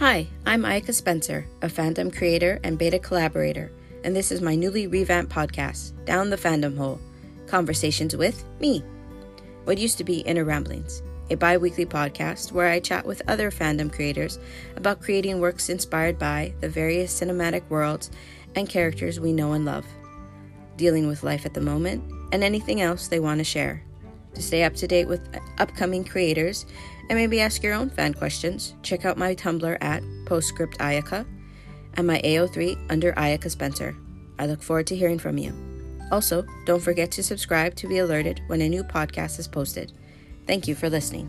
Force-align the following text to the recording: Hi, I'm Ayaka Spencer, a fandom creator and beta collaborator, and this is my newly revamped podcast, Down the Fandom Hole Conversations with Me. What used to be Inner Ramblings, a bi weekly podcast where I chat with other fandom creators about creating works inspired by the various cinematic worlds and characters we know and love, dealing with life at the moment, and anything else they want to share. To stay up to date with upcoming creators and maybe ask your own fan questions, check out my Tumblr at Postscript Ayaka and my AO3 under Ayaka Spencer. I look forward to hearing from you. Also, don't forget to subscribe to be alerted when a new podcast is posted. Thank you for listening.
Hi, 0.00 0.28
I'm 0.46 0.62
Ayaka 0.62 0.94
Spencer, 0.94 1.46
a 1.60 1.66
fandom 1.66 2.10
creator 2.10 2.58
and 2.64 2.78
beta 2.78 2.98
collaborator, 2.98 3.70
and 4.02 4.16
this 4.16 4.32
is 4.32 4.40
my 4.40 4.54
newly 4.54 4.86
revamped 4.86 5.30
podcast, 5.30 5.92
Down 6.06 6.30
the 6.30 6.38
Fandom 6.38 6.74
Hole 6.74 6.98
Conversations 7.46 8.16
with 8.16 8.42
Me. 8.60 8.82
What 9.64 9.76
used 9.76 9.98
to 9.98 10.04
be 10.04 10.20
Inner 10.20 10.46
Ramblings, 10.46 11.02
a 11.28 11.36
bi 11.36 11.58
weekly 11.58 11.84
podcast 11.84 12.50
where 12.50 12.68
I 12.68 12.80
chat 12.80 13.04
with 13.04 13.20
other 13.28 13.50
fandom 13.50 13.92
creators 13.92 14.38
about 14.76 15.02
creating 15.02 15.38
works 15.38 15.68
inspired 15.68 16.18
by 16.18 16.54
the 16.60 16.68
various 16.70 17.12
cinematic 17.20 17.68
worlds 17.68 18.10
and 18.54 18.70
characters 18.70 19.20
we 19.20 19.34
know 19.34 19.52
and 19.52 19.66
love, 19.66 19.84
dealing 20.78 21.08
with 21.08 21.24
life 21.24 21.44
at 21.44 21.52
the 21.52 21.60
moment, 21.60 22.02
and 22.32 22.42
anything 22.42 22.80
else 22.80 23.08
they 23.08 23.20
want 23.20 23.36
to 23.36 23.44
share. 23.44 23.84
To 24.34 24.42
stay 24.42 24.64
up 24.64 24.74
to 24.76 24.86
date 24.86 25.08
with 25.08 25.28
upcoming 25.58 26.04
creators 26.04 26.66
and 27.08 27.18
maybe 27.18 27.40
ask 27.40 27.62
your 27.62 27.74
own 27.74 27.90
fan 27.90 28.14
questions, 28.14 28.74
check 28.82 29.04
out 29.04 29.18
my 29.18 29.34
Tumblr 29.34 29.78
at 29.80 30.02
Postscript 30.26 30.78
Ayaka 30.78 31.26
and 31.94 32.06
my 32.06 32.20
AO3 32.22 32.78
under 32.90 33.12
Ayaka 33.14 33.50
Spencer. 33.50 33.96
I 34.38 34.46
look 34.46 34.62
forward 34.62 34.86
to 34.88 34.96
hearing 34.96 35.18
from 35.18 35.36
you. 35.36 35.52
Also, 36.12 36.44
don't 36.64 36.82
forget 36.82 37.10
to 37.12 37.22
subscribe 37.22 37.74
to 37.76 37.88
be 37.88 37.98
alerted 37.98 38.40
when 38.46 38.60
a 38.62 38.68
new 38.68 38.82
podcast 38.82 39.38
is 39.38 39.48
posted. 39.48 39.92
Thank 40.46 40.66
you 40.66 40.74
for 40.74 40.88
listening. 40.88 41.28